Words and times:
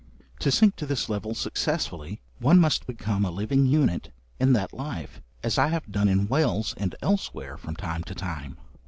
To 0.39 0.49
sink 0.49 0.77
to 0.77 0.87
this 0.87 1.09
level 1.09 1.35
successfully, 1.35 2.21
one 2.39 2.57
must 2.57 2.87
become 2.87 3.23
a 3.23 3.29
living 3.29 3.67
unit 3.67 4.11
in 4.39 4.53
that 4.53 4.73
life, 4.73 5.21
as 5.43 5.59
I 5.59 5.67
have 5.67 5.91
done 5.91 6.09
in 6.09 6.27
Wales 6.27 6.73
and 6.77 6.95
elsewhere, 7.03 7.55
from 7.55 7.75
time 7.75 8.01
to 8.05 8.15
time. 8.15 8.57